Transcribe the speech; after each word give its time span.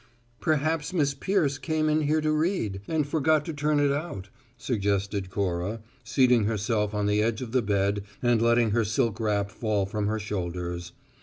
"Perhaps 0.39 0.93
Miss 0.93 1.13
Peirce 1.13 1.59
came 1.59 1.87
in 1.87 2.01
here 2.01 2.21
to 2.21 2.31
read, 2.31 2.81
and 2.87 3.05
forgot 3.07 3.45
to 3.45 3.53
turn 3.53 3.79
it 3.79 3.91
out," 3.91 4.29
suggested 4.57 5.29
Cora, 5.29 5.79
seating 6.03 6.45
herself 6.45 6.95
on 6.95 7.05
the 7.05 7.21
edge 7.21 7.43
of 7.43 7.51
the 7.51 7.61
bed 7.61 8.01
and 8.19 8.41
letting 8.41 8.71
her 8.71 8.83
silk 8.83 9.19
wrap 9.19 9.51
fall 9.51 9.85
from 9.85 10.07
her 10.07 10.17
shoulders. 10.17 10.93